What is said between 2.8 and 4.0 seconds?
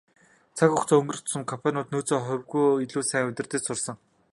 илүү сайн удирдаж сурсан.